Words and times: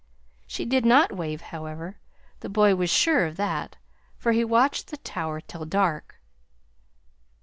She 0.47 0.65
did 0.65 0.83
not 0.83 1.11
wave, 1.15 1.41
however. 1.41 1.99
The 2.39 2.49
boy 2.49 2.73
was 2.73 2.89
sure 2.89 3.27
of 3.27 3.35
that, 3.37 3.75
for 4.17 4.31
he 4.31 4.43
watched 4.43 4.87
the 4.87 4.97
tower 4.97 5.39
till 5.39 5.63
dark. 5.63 6.19